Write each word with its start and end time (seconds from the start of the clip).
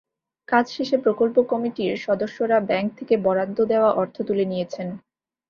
কাজ 0.47 0.65
শেষে 0.69 0.97
প্রকল্প 0.97 1.35
কমিটির 1.51 1.93
সদস্যরা 2.05 2.57
ব্যাংক 2.69 2.87
থেকে 2.99 3.15
বরাদ্দ 3.25 3.57
দেওয়া 3.71 3.89
অর্থ 3.93 4.15
তুলে 4.27 4.45
নিয়েছেন। 4.45 4.87